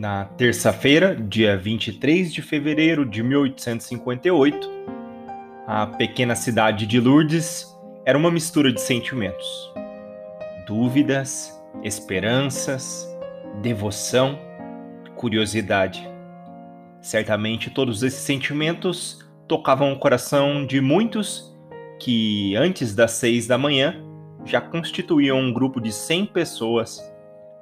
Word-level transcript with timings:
Na 0.00 0.24
terça-feira, 0.24 1.14
dia 1.14 1.58
23 1.58 2.32
de 2.32 2.40
fevereiro 2.40 3.04
de 3.04 3.22
1858, 3.22 4.66
a 5.66 5.86
pequena 5.88 6.34
cidade 6.34 6.86
de 6.86 6.98
Lourdes 6.98 7.66
era 8.06 8.16
uma 8.16 8.30
mistura 8.30 8.72
de 8.72 8.80
sentimentos: 8.80 9.46
dúvidas, 10.66 11.52
esperanças, 11.82 13.06
devoção, 13.60 14.38
curiosidade. 15.16 16.08
Certamente 17.02 17.68
todos 17.68 18.02
esses 18.02 18.20
sentimentos 18.20 19.18
tocavam 19.46 19.92
o 19.92 19.98
coração 19.98 20.64
de 20.64 20.80
muitos 20.80 21.54
que, 21.98 22.56
antes 22.56 22.94
das 22.94 23.10
seis 23.10 23.46
da 23.46 23.58
manhã, 23.58 24.02
já 24.46 24.62
constituíam 24.62 25.38
um 25.38 25.52
grupo 25.52 25.78
de 25.78 25.92
cem 25.92 26.24
pessoas 26.24 27.02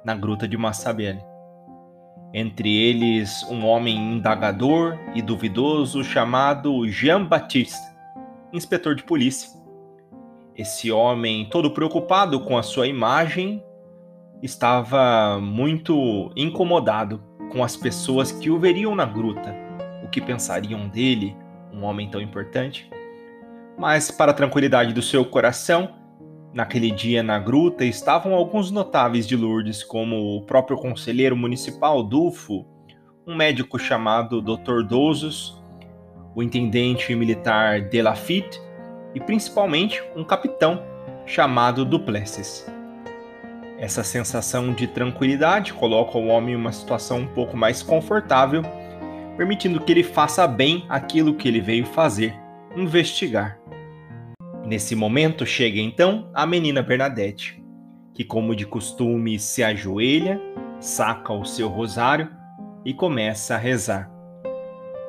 na 0.05 0.15
gruta 0.15 0.47
de 0.47 0.55
Massabelle 0.55 1.28
entre 2.33 2.75
eles 2.75 3.43
um 3.49 3.65
homem 3.65 3.95
indagador 3.95 4.97
e 5.15 5.21
duvidoso 5.21 6.03
chamado 6.03 6.87
Jean-Baptiste, 6.87 7.79
inspetor 8.53 8.95
de 8.95 9.03
polícia. 9.03 9.49
Esse 10.55 10.91
homem, 10.91 11.45
todo 11.49 11.71
preocupado 11.71 12.39
com 12.41 12.57
a 12.57 12.63
sua 12.63 12.87
imagem, 12.87 13.63
estava 14.41 15.39
muito 15.41 16.31
incomodado 16.35 17.23
com 17.51 17.63
as 17.63 17.75
pessoas 17.75 18.31
que 18.31 18.49
o 18.49 18.59
veriam 18.59 18.95
na 18.95 19.05
gruta, 19.05 19.55
o 20.03 20.09
que 20.09 20.21
pensariam 20.21 20.87
dele, 20.87 21.35
um 21.73 21.83
homem 21.83 22.09
tão 22.09 22.21
importante. 22.21 22.89
Mas, 23.77 24.11
para 24.11 24.31
a 24.31 24.33
tranquilidade 24.33 24.93
do 24.93 25.01
seu 25.01 25.23
coração, 25.23 25.98
Naquele 26.53 26.89
dia 26.89 27.21
na 27.21 27.37
gruta 27.37 27.85
estavam 27.85 28.33
alguns 28.33 28.71
notáveis 28.71 29.27
de 29.27 29.35
Lourdes, 29.35 29.83
como 29.83 30.37
o 30.37 30.41
próprio 30.41 30.77
conselheiro 30.77 31.37
municipal 31.37 32.01
Dulfo, 32.01 32.65
um 33.27 33.35
médico 33.35 33.77
chamado 33.77 34.41
Dr. 34.41 34.81
Dozos, 34.87 35.61
o 36.35 36.41
intendente 36.41 37.13
militar 37.15 37.81
Delafitte 37.81 38.59
e 39.13 39.19
principalmente 39.19 40.01
um 40.15 40.23
capitão 40.23 40.81
chamado 41.25 41.85
Duplessis. 41.85 42.65
Essa 43.77 44.03
sensação 44.03 44.73
de 44.73 44.87
tranquilidade 44.87 45.73
coloca 45.73 46.17
o 46.17 46.27
homem 46.27 46.55
em 46.55 46.57
uma 46.57 46.71
situação 46.71 47.19
um 47.19 47.27
pouco 47.27 47.55
mais 47.55 47.83
confortável, 47.83 48.63
permitindo 49.37 49.79
que 49.79 49.91
ele 49.91 50.03
faça 50.03 50.47
bem 50.47 50.85
aquilo 50.89 51.35
que 51.35 51.47
ele 51.47 51.61
veio 51.61 51.85
fazer, 51.85 52.35
investigar. 52.75 53.58
Nesse 54.69 54.95
momento 54.95 55.47
chega 55.47 55.79
então 55.79 56.29
a 56.31 56.45
menina 56.45 56.83
Bernadette, 56.83 57.59
que, 58.13 58.23
como 58.23 58.55
de 58.55 58.67
costume, 58.67 59.39
se 59.39 59.63
ajoelha, 59.63 60.39
saca 60.79 61.33
o 61.33 61.43
seu 61.43 61.67
rosário 61.67 62.29
e 62.85 62.93
começa 62.93 63.55
a 63.55 63.57
rezar. 63.57 64.11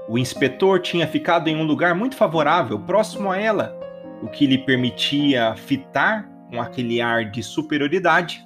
O 0.08 0.16
inspetor 0.16 0.80
tinha 0.80 1.06
ficado 1.06 1.48
em 1.48 1.56
um 1.56 1.62
lugar 1.62 1.94
muito 1.94 2.16
favorável, 2.16 2.78
próximo 2.78 3.30
a 3.30 3.36
ela, 3.36 3.78
o 4.22 4.28
que 4.28 4.46
lhe 4.46 4.56
permitia 4.56 5.54
fitar 5.56 6.26
com 6.48 6.58
aquele 6.58 7.02
ar 7.02 7.30
de 7.30 7.42
superioridade 7.42 8.42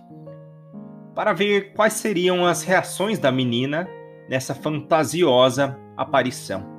para 1.15 1.33
ver 1.33 1.75
quais 1.75 1.93
seriam 1.93 2.45
as 2.45 2.65
reações 2.65 3.21
da 3.21 3.31
menina 3.31 3.89
nessa 4.29 4.53
fantasiosa 4.53 5.79
aparição. 5.97 6.74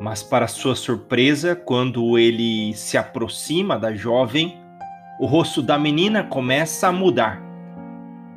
Mas, 0.00 0.22
para 0.22 0.46
sua 0.46 0.76
surpresa, 0.76 1.56
quando 1.56 2.16
ele 2.18 2.72
se 2.74 2.96
aproxima 2.96 3.78
da 3.78 3.92
jovem, 3.94 4.56
o 5.18 5.26
rosto 5.26 5.60
da 5.60 5.76
menina 5.76 6.22
começa 6.22 6.88
a 6.88 6.92
mudar. 6.92 7.42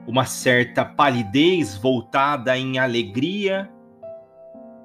Uma 0.08 0.26
certa 0.26 0.84
palidez 0.84 1.78
voltada 1.78 2.58
em 2.58 2.80
alegria 2.80 3.70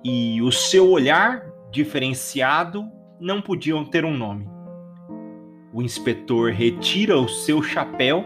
e 0.05 0.43
o 0.43 0.53
seu 0.53 0.91
olhar 0.91 1.43
diferenciado 1.71 2.87
não 3.19 3.41
podiam 3.41 3.84
ter 3.84 4.05
um 4.05 4.15
nome. 4.15 4.47
O 5.72 5.83
inspetor 5.83 6.53
retira 6.53 7.19
o 7.19 7.28
seu 7.28 7.62
chapéu 7.62 8.25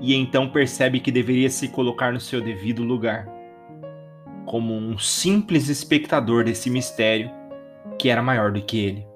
e 0.00 0.14
então 0.14 0.48
percebe 0.48 1.00
que 1.00 1.12
deveria 1.12 1.50
se 1.50 1.68
colocar 1.68 2.12
no 2.12 2.20
seu 2.20 2.40
devido 2.40 2.82
lugar. 2.82 3.28
Como 4.46 4.74
um 4.74 4.96
simples 4.98 5.68
espectador 5.68 6.44
desse 6.44 6.70
mistério, 6.70 7.30
que 7.98 8.08
era 8.08 8.22
maior 8.22 8.52
do 8.52 8.62
que 8.62 8.78
ele. 8.78 9.06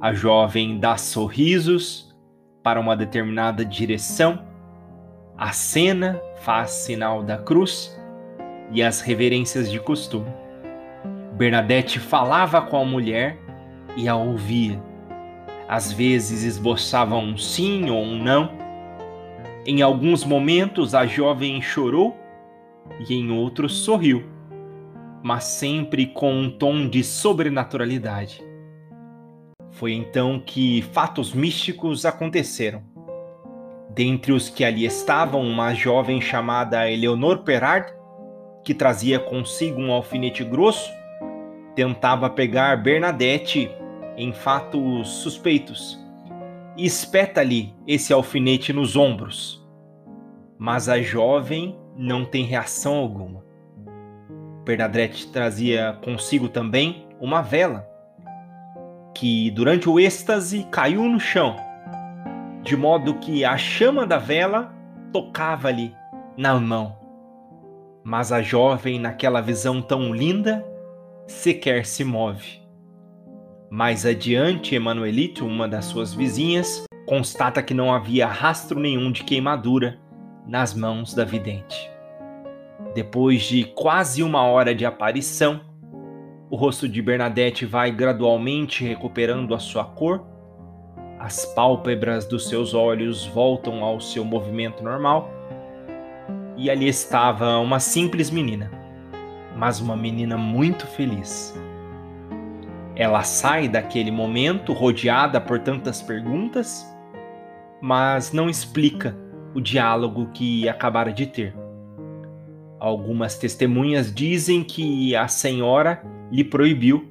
A 0.00 0.12
jovem 0.12 0.78
dá 0.78 0.96
sorrisos 0.96 2.16
para 2.62 2.80
uma 2.80 2.96
determinada 2.96 3.64
direção, 3.64 4.46
a 5.36 5.52
cena 5.52 6.20
faz 6.40 6.70
sinal 6.70 7.22
da 7.22 7.38
cruz 7.38 7.96
e 8.72 8.82
as 8.82 9.00
reverências 9.00 9.70
de 9.70 9.78
costume. 9.78 10.30
Bernadette 11.34 12.00
falava 12.00 12.60
com 12.60 12.76
a 12.80 12.84
mulher 12.84 13.38
e 13.96 14.08
a 14.08 14.16
ouvia. 14.16 14.82
Às 15.68 15.92
vezes 15.92 16.42
esboçava 16.42 17.16
um 17.16 17.36
sim 17.36 17.90
ou 17.90 18.02
um 18.02 18.22
não. 18.22 18.50
Em 19.64 19.82
alguns 19.82 20.24
momentos 20.24 20.94
a 20.94 21.06
jovem 21.06 21.60
chorou 21.60 22.16
e 23.08 23.14
em 23.14 23.30
outros 23.30 23.84
sorriu 23.84 24.37
mas 25.22 25.44
sempre 25.44 26.06
com 26.06 26.32
um 26.32 26.50
tom 26.50 26.88
de 26.88 27.02
sobrenaturalidade. 27.02 28.42
Foi 29.70 29.92
então 29.92 30.40
que 30.40 30.82
fatos 30.92 31.32
místicos 31.32 32.04
aconteceram. 32.04 32.82
Dentre 33.90 34.32
os 34.32 34.48
que 34.48 34.64
ali 34.64 34.84
estavam, 34.84 35.42
uma 35.42 35.74
jovem 35.74 36.20
chamada 36.20 36.90
Eleonor 36.90 37.38
Perard, 37.38 37.92
que 38.64 38.74
trazia 38.74 39.18
consigo 39.18 39.80
um 39.80 39.92
alfinete 39.92 40.44
grosso, 40.44 40.90
tentava 41.74 42.28
pegar 42.28 42.76
Bernadette 42.76 43.70
em 44.16 44.32
fatos 44.32 45.08
suspeitos 45.08 45.98
e 46.76 46.84
espeta-lhe 46.84 47.74
esse 47.86 48.12
alfinete 48.12 48.72
nos 48.72 48.94
ombros. 48.96 49.64
Mas 50.58 50.88
a 50.88 51.00
jovem 51.00 51.78
não 51.96 52.24
tem 52.24 52.44
reação 52.44 52.96
alguma. 52.96 53.47
Bernadette 54.68 55.28
trazia 55.28 55.96
consigo 56.04 56.46
também 56.46 57.06
uma 57.18 57.40
vela, 57.40 57.88
que 59.14 59.50
durante 59.52 59.88
o 59.88 59.98
êxtase 59.98 60.66
caiu 60.70 61.04
no 61.04 61.18
chão, 61.18 61.56
de 62.62 62.76
modo 62.76 63.14
que 63.14 63.46
a 63.46 63.56
chama 63.56 64.06
da 64.06 64.18
vela 64.18 64.70
tocava-lhe 65.10 65.94
na 66.36 66.60
mão. 66.60 66.98
Mas 68.04 68.30
a 68.30 68.42
jovem, 68.42 69.00
naquela 69.00 69.40
visão 69.40 69.80
tão 69.80 70.12
linda, 70.12 70.62
sequer 71.26 71.86
se 71.86 72.04
move. 72.04 72.60
Mais 73.70 74.04
adiante, 74.04 74.74
Emanuelito, 74.74 75.46
uma 75.46 75.66
das 75.66 75.86
suas 75.86 76.12
vizinhas, 76.12 76.84
constata 77.06 77.62
que 77.62 77.72
não 77.72 77.90
havia 77.90 78.26
rastro 78.26 78.78
nenhum 78.78 79.10
de 79.10 79.24
queimadura 79.24 79.98
nas 80.46 80.74
mãos 80.74 81.14
da 81.14 81.24
vidente. 81.24 81.90
Depois 82.98 83.42
de 83.42 83.62
quase 83.62 84.24
uma 84.24 84.42
hora 84.42 84.74
de 84.74 84.84
aparição, 84.84 85.60
o 86.50 86.56
rosto 86.56 86.88
de 86.88 87.00
Bernadette 87.00 87.64
vai 87.64 87.92
gradualmente 87.92 88.84
recuperando 88.84 89.54
a 89.54 89.60
sua 89.60 89.84
cor, 89.84 90.26
as 91.16 91.44
pálpebras 91.54 92.26
dos 92.26 92.48
seus 92.48 92.74
olhos 92.74 93.24
voltam 93.24 93.84
ao 93.84 94.00
seu 94.00 94.24
movimento 94.24 94.82
normal, 94.82 95.30
e 96.56 96.68
ali 96.68 96.88
estava 96.88 97.58
uma 97.58 97.78
simples 97.78 98.32
menina, 98.32 98.68
mas 99.56 99.78
uma 99.78 99.96
menina 99.96 100.36
muito 100.36 100.84
feliz. 100.84 101.56
Ela 102.96 103.22
sai 103.22 103.68
daquele 103.68 104.10
momento 104.10 104.72
rodeada 104.72 105.40
por 105.40 105.60
tantas 105.60 106.02
perguntas, 106.02 106.84
mas 107.80 108.32
não 108.32 108.50
explica 108.50 109.16
o 109.54 109.60
diálogo 109.60 110.32
que 110.34 110.68
acabara 110.68 111.12
de 111.12 111.26
ter. 111.26 111.67
Algumas 112.80 113.36
testemunhas 113.36 114.14
dizem 114.14 114.62
que 114.62 115.14
a 115.16 115.26
senhora 115.26 116.02
lhe 116.30 116.44
proibiu 116.44 117.08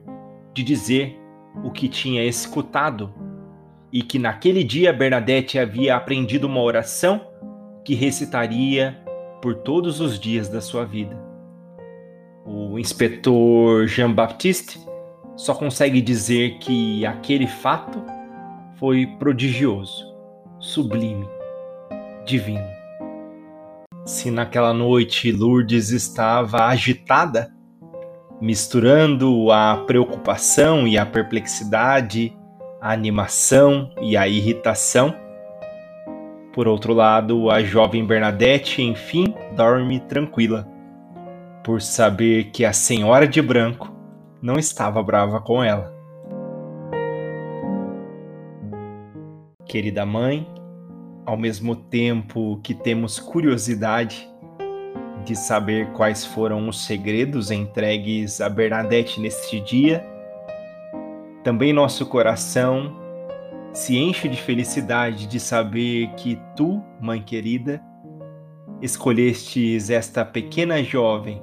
de 0.54 0.64
dizer 0.64 1.20
o 1.64 1.72
que 1.72 1.90
tinha 1.90 2.24
escutado 2.24 3.14
e 3.92 4.02
que 4.02 4.20
naquele 4.20 4.64
dia 4.64 4.94
Bernadette 4.94 5.60
havia 5.60 5.96
aprendido 5.96 6.48
uma 6.48 6.62
oração 6.62 7.28
que 7.84 7.96
recitaria 7.96 8.98
por 9.42 9.56
todos 9.56 10.00
os 10.00 10.20
dias 10.20 10.50
da 10.50 10.62
sua 10.62 10.86
vida. 10.86 11.18
O 12.46 12.80
inspetor 12.80 13.88
Jean-Baptiste 13.88 14.80
só 15.36 15.54
consegue 15.54 16.02
dizer 16.02 16.58
que 16.60 17.06
aquele 17.06 17.48
fato 17.48 18.02
foi 18.76 19.06
prodigioso, 19.20 20.16
sublime, 20.60 21.28
divino. 22.26 22.77
Se 24.08 24.32
naquela 24.32 24.74
noite 24.74 25.34
Lourdes 25.34 25.90
estava 25.90 26.68
agitada, 26.68 27.54
misturando 28.40 29.52
a 29.52 29.84
preocupação 29.86 30.88
e 30.88 30.98
a 30.98 31.06
perplexidade, 31.06 32.34
a 32.80 32.94
animação 32.94 33.92
e 34.02 34.16
a 34.16 34.26
irritação. 34.26 35.14
Por 36.54 36.70
outro 36.70 36.94
lado, 36.94 37.52
a 37.52 37.62
jovem 37.62 38.06
Bernadette, 38.06 38.82
enfim, 38.82 39.36
dorme 39.58 40.00
tranquila, 40.00 40.66
por 41.62 41.82
saber 41.82 42.46
que 42.46 42.64
a 42.64 42.72
senhora 42.72 43.28
de 43.28 43.42
branco 43.42 43.94
não 44.42 44.58
estava 44.58 45.04
brava 45.04 45.42
com 45.42 45.62
ela. 45.62 45.94
Querida 49.66 50.06
mãe, 50.06 50.48
ao 51.28 51.36
mesmo 51.36 51.76
tempo 51.76 52.58
que 52.64 52.74
temos 52.74 53.20
curiosidade 53.20 54.26
de 55.26 55.36
saber 55.36 55.92
quais 55.92 56.26
foram 56.26 56.70
os 56.70 56.86
segredos 56.86 57.52
entregues 57.52 58.40
a 58.40 58.48
Bernadette 58.48 59.20
neste 59.20 59.60
dia, 59.60 60.08
também 61.44 61.74
nosso 61.74 62.06
coração 62.06 62.96
se 63.74 63.98
enche 63.98 64.30
de 64.30 64.42
felicidade 64.42 65.28
de 65.28 65.38
saber 65.38 66.08
que 66.16 66.40
tu, 66.56 66.82
mãe 67.02 67.22
querida, 67.22 67.84
escolhestes 68.82 69.90
esta 69.90 70.24
pequena 70.24 70.82
jovem 70.82 71.42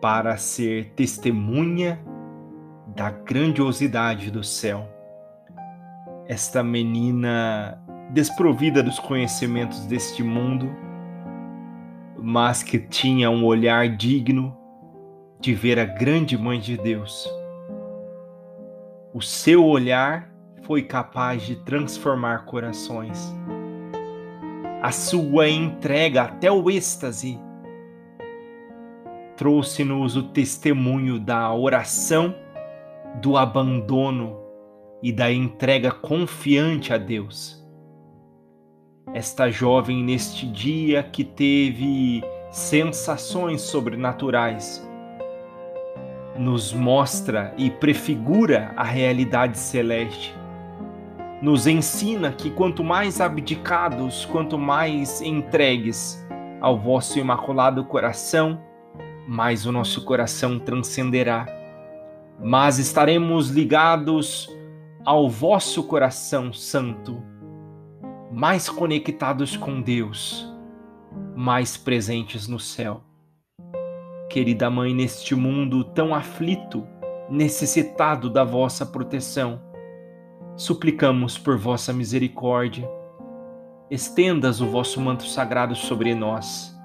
para 0.00 0.36
ser 0.36 0.92
testemunha 0.94 2.00
da 2.94 3.10
grandiosidade 3.10 4.30
do 4.30 4.44
céu. 4.44 4.88
Esta 6.28 6.62
menina 6.62 7.82
desprovida 8.16 8.82
dos 8.82 8.98
conhecimentos 8.98 9.84
deste 9.84 10.22
mundo, 10.22 10.74
mas 12.16 12.62
que 12.62 12.78
tinha 12.78 13.30
um 13.30 13.44
olhar 13.44 13.94
digno 13.94 14.56
de 15.38 15.52
ver 15.52 15.78
a 15.78 15.84
grande 15.84 16.34
Mãe 16.38 16.58
de 16.58 16.78
Deus. 16.78 17.30
O 19.12 19.20
seu 19.20 19.62
olhar 19.62 20.32
foi 20.62 20.80
capaz 20.80 21.42
de 21.42 21.56
transformar 21.56 22.46
corações. 22.46 23.30
A 24.80 24.90
sua 24.90 25.50
entrega 25.50 26.22
até 26.22 26.50
o 26.50 26.70
êxtase 26.70 27.38
trouxe-nos 29.36 30.16
o 30.16 30.22
testemunho 30.22 31.20
da 31.20 31.52
oração, 31.52 32.34
do 33.20 33.36
abandono 33.36 34.40
e 35.02 35.12
da 35.12 35.30
entrega 35.30 35.90
confiante 35.90 36.94
a 36.94 36.96
Deus. 36.96 37.65
Esta 39.14 39.48
jovem, 39.50 40.02
neste 40.02 40.46
dia 40.46 41.02
que 41.02 41.24
teve 41.24 42.22
sensações 42.50 43.62
sobrenaturais, 43.62 44.86
nos 46.36 46.72
mostra 46.72 47.54
e 47.56 47.70
prefigura 47.70 48.72
a 48.76 48.82
realidade 48.82 49.58
celeste. 49.58 50.34
Nos 51.40 51.66
ensina 51.66 52.32
que 52.32 52.50
quanto 52.50 52.82
mais 52.82 53.20
abdicados, 53.20 54.24
quanto 54.24 54.58
mais 54.58 55.22
entregues 55.22 56.26
ao 56.60 56.78
vosso 56.78 57.18
imaculado 57.18 57.84
coração, 57.84 58.60
mais 59.28 59.66
o 59.66 59.72
nosso 59.72 60.04
coração 60.04 60.58
transcenderá. 60.58 61.46
Mas 62.40 62.78
estaremos 62.78 63.48
ligados 63.50 64.48
ao 65.04 65.28
vosso 65.28 65.84
coração 65.84 66.52
santo, 66.52 67.22
mais 68.36 68.68
conectados 68.68 69.56
com 69.56 69.80
Deus, 69.80 70.46
mais 71.34 71.74
presentes 71.74 72.46
no 72.46 72.60
céu. 72.60 73.00
Querida 74.28 74.68
Mãe, 74.68 74.94
neste 74.94 75.34
mundo 75.34 75.82
tão 75.82 76.14
aflito, 76.14 76.86
necessitado 77.30 78.28
da 78.28 78.44
vossa 78.44 78.84
proteção, 78.84 79.58
suplicamos 80.54 81.38
por 81.38 81.56
vossa 81.56 81.94
misericórdia. 81.94 82.86
Estendas 83.90 84.60
o 84.60 84.66
vosso 84.66 85.00
manto 85.00 85.24
sagrado 85.24 85.74
sobre 85.74 86.14
nós 86.14 86.76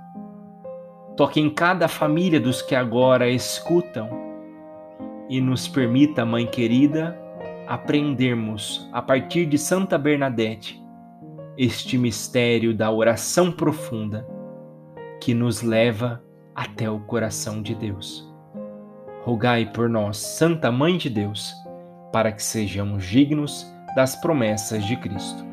Toque 1.17 1.41
em 1.41 1.49
cada 1.49 1.87
família 1.87 2.39
dos 2.39 2.61
que 2.61 2.73
agora 2.73 3.29
escutam 3.29 4.09
e 5.29 5.41
nos 5.41 5.67
permita, 5.67 6.25
Mãe 6.25 6.47
querida, 6.47 7.19
aprendermos 7.67 8.89
a 8.93 9.01
partir 9.01 9.45
de 9.45 9.57
Santa 9.57 9.97
Bernadette 9.97 10.80
este 11.63 11.95
mistério 11.95 12.73
da 12.73 12.89
oração 12.89 13.51
profunda 13.51 14.27
que 15.21 15.31
nos 15.31 15.61
leva 15.61 16.19
até 16.55 16.89
o 16.89 16.99
coração 17.01 17.61
de 17.61 17.75
Deus. 17.75 18.27
Rogai 19.23 19.71
por 19.71 19.87
nós, 19.87 20.17
Santa 20.17 20.71
Mãe 20.71 20.97
de 20.97 21.07
Deus, 21.07 21.53
para 22.11 22.31
que 22.31 22.41
sejamos 22.41 23.05
dignos 23.05 23.63
das 23.95 24.15
promessas 24.15 24.83
de 24.83 24.97
Cristo. 24.97 25.50